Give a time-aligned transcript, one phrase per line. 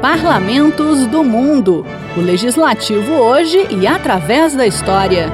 [0.00, 1.84] Parlamentos do Mundo.
[2.16, 5.26] O legislativo hoje e através da história.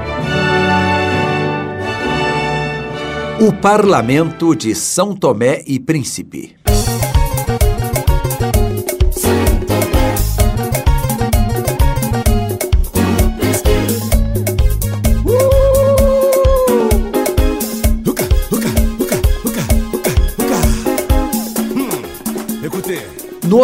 [3.38, 6.56] O Parlamento de São Tomé e Príncipe.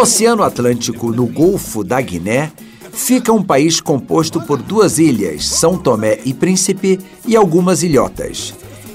[0.01, 2.51] Oceano Atlântico, no Golfo da Guiné,
[2.91, 8.51] fica um país composto por duas ilhas, São Tomé e Príncipe, e algumas ilhotas.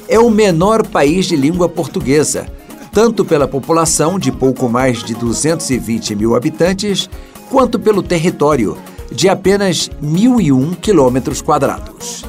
[0.08, 2.48] É o menor país de língua portuguesa,
[2.90, 7.08] tanto pela população, de pouco mais de 220 mil habitantes,
[7.50, 8.76] quanto pelo território,
[9.12, 12.24] de apenas 1.001 quilômetros quadrados.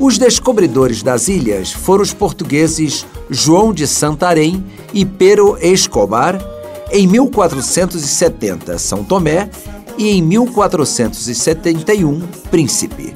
[0.00, 6.57] Os descobridores das ilhas foram os portugueses João de Santarém e Pero Escobar,
[6.90, 9.48] em 1470, São Tomé
[9.96, 13.14] e em 1471, Príncipe.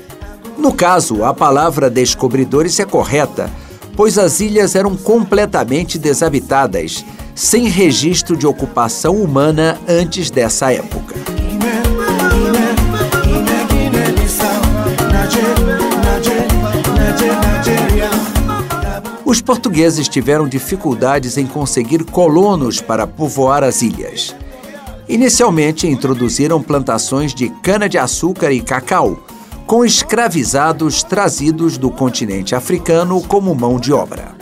[0.58, 3.50] No caso, a palavra descobridores é correta,
[3.96, 11.31] pois as ilhas eram completamente desabitadas, sem registro de ocupação humana antes dessa época.
[19.42, 24.36] Os portugueses tiveram dificuldades em conseguir colonos para povoar as ilhas.
[25.08, 29.18] Inicialmente introduziram plantações de cana-de-açúcar e cacau,
[29.66, 34.32] com escravizados trazidos do continente africano como mão de obra.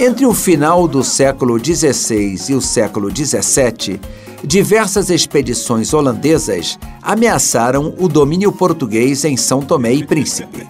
[0.00, 4.00] Entre o final do século XVI e o século XVII,
[4.42, 10.66] diversas expedições holandesas ameaçaram o domínio português em São Tomé e Príncipe.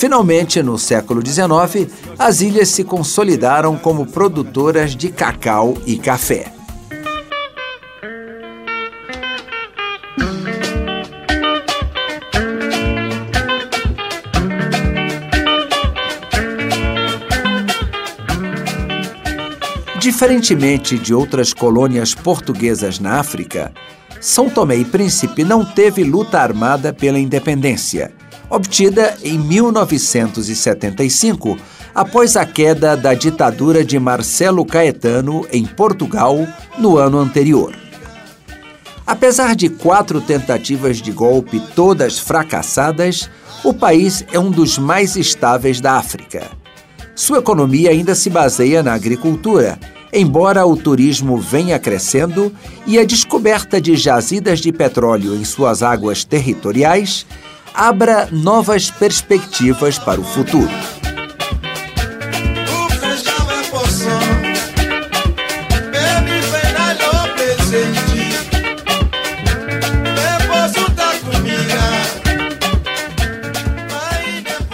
[0.00, 6.50] Finalmente, no século XIX, as ilhas se consolidaram como produtoras de cacau e café.
[20.00, 23.70] Diferentemente de outras colônias portuguesas na África,
[24.18, 28.18] São Tomé e Príncipe não teve luta armada pela independência
[28.50, 31.56] obtida em 1975,
[31.94, 36.36] após a queda da ditadura de Marcelo Caetano em Portugal
[36.78, 37.74] no ano anterior.
[39.06, 43.30] Apesar de quatro tentativas de golpe, todas fracassadas,
[43.64, 46.48] o país é um dos mais estáveis da África.
[47.14, 49.78] Sua economia ainda se baseia na agricultura,
[50.12, 52.52] embora o turismo venha crescendo
[52.86, 57.26] e a descoberta de jazidas de petróleo em suas águas territoriais
[57.74, 60.70] abra novas perspectivas para o futuro.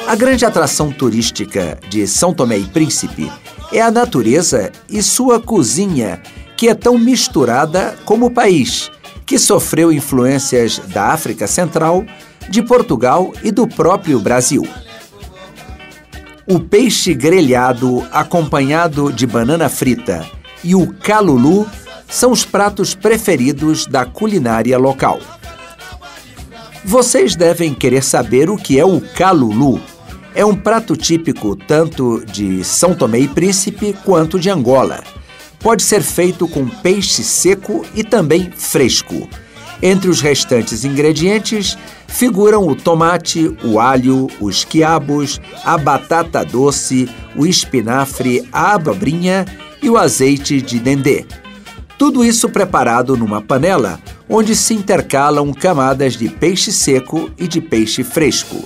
[0.06, 3.30] A grande atração turística de São Tomé e Príncipe
[3.72, 6.22] é a natureza e sua cozinha,
[6.56, 8.90] que é tão misturada como o país,
[9.26, 12.04] que sofreu influências da África Central,
[12.48, 14.66] de Portugal e do próprio Brasil.
[16.46, 20.24] O peixe grelhado, acompanhado de banana frita,
[20.62, 21.66] e o calulu
[22.08, 25.20] são os pratos preferidos da culinária local.
[26.84, 29.80] Vocês devem querer saber o que é o calulu.
[30.36, 35.02] É um prato típico tanto de São Tomé e Príncipe quanto de Angola.
[35.58, 39.28] Pode ser feito com peixe seco e também fresco.
[39.86, 47.46] Entre os restantes ingredientes figuram o tomate, o alho, os quiabos, a batata doce, o
[47.46, 49.46] espinafre, a abobrinha
[49.80, 51.24] e o azeite de dendê.
[51.96, 58.02] Tudo isso preparado numa panela onde se intercalam camadas de peixe seco e de peixe
[58.02, 58.64] fresco.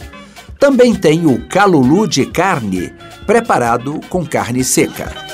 [0.59, 2.95] Também tem o calulu de carne,
[3.27, 5.30] preparado com carne seca.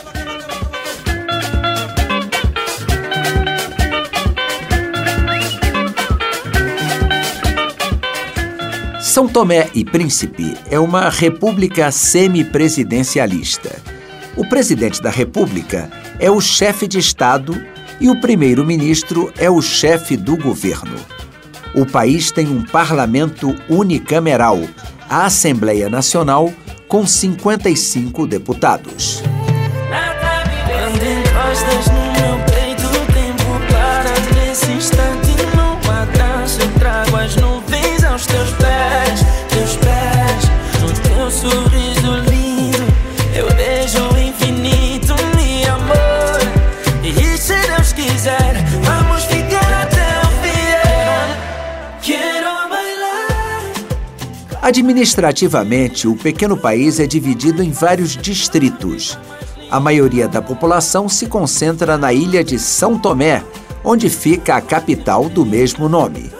[9.17, 13.75] São Tomé e Príncipe é uma república semipresidencialista.
[14.37, 15.91] O presidente da república
[16.21, 17.59] é o chefe de Estado
[17.99, 20.99] e o primeiro-ministro é o chefe do governo.
[21.75, 24.61] O país tem um parlamento unicameral,
[25.09, 26.53] a Assembleia Nacional,
[26.87, 29.23] com 55 deputados.
[31.57, 32.06] quiser, vamos
[54.67, 59.17] Administrativamente, o pequeno país é dividido em vários distritos.
[59.71, 63.45] A maioria da população se concentra na ilha de São Tomé,
[63.85, 66.33] onde fica a capital do mesmo nome.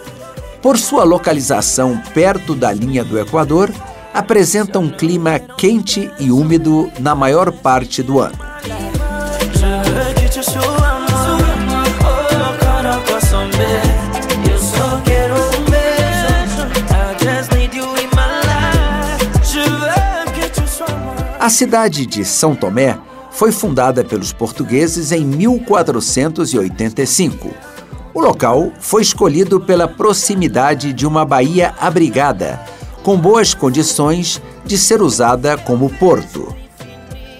[0.61, 3.71] Por sua localização perto da linha do Equador,
[4.13, 8.37] apresenta um clima quente e úmido na maior parte do ano.
[21.47, 22.99] A cidade de São Tomé
[23.31, 27.53] foi fundada pelos portugueses em 1485.
[28.13, 32.59] O local foi escolhido pela proximidade de uma baía abrigada,
[33.01, 36.53] com boas condições de ser usada como porto.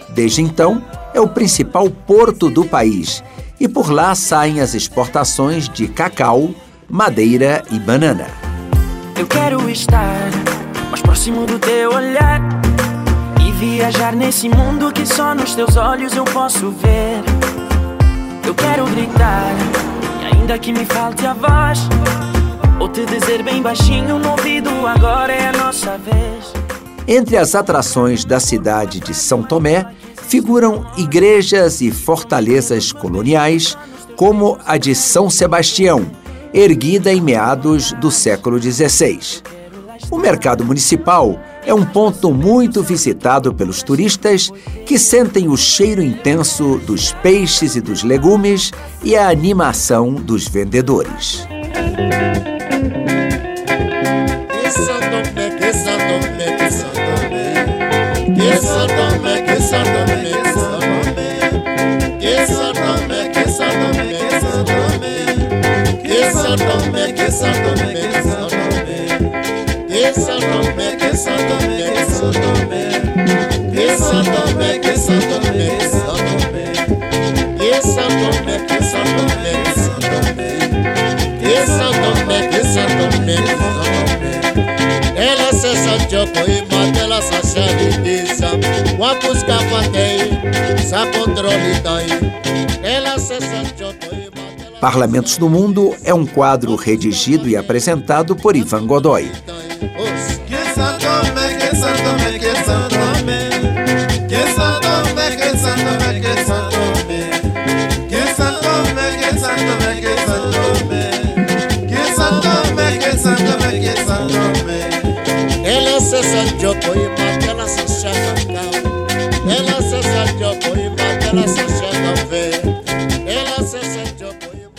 [0.08, 0.82] Desde então,
[1.14, 3.22] é o principal porto do país
[3.60, 6.52] e por lá saem as exportações de cacau,
[6.88, 8.28] madeira e banana.
[9.18, 10.30] Eu quero estar
[10.90, 12.40] mais próximo do teu olhar
[13.58, 17.24] viajar nesse mundo que só nos teus olhos eu posso ver.
[18.46, 19.52] Eu quero gritar,
[20.22, 21.80] e ainda que me falte a voz,
[22.80, 26.54] ou te dizer bem baixinho no ouvido: agora é a nossa vez.
[27.08, 33.76] Entre as atrações da cidade de São Tomé figuram igrejas e fortalezas coloniais,
[34.16, 36.06] como a de São Sebastião,
[36.54, 39.42] erguida em meados do século XVI.
[40.12, 44.50] O mercado municipal é um ponto muito visitado pelos turistas
[44.86, 48.72] que sentem o cheiro intenso dos peixes e dos legumes
[49.04, 51.46] e a animação dos vendedores.
[94.80, 99.32] Parlamentos do Mundo é um quadro redigido e apresentado por Ivan Godoy.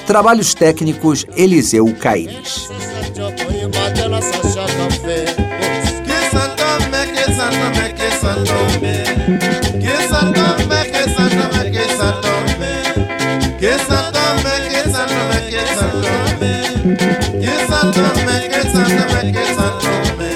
[0.09, 2.69] Trabalhos técnicos Eliseu Caires.
[7.51, 8.95] me que sandombe
[9.81, 12.73] que sandombe que sandombe que sandombe
[13.59, 16.53] que sandombe que sandombe que sandombe
[17.41, 20.31] que sandombe que sandombe que sandombe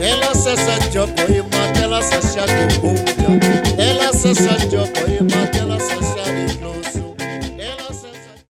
[0.00, 3.30] ela se sanjo poima ela se sanjo poima
[3.78, 5.33] ela se sanjo poima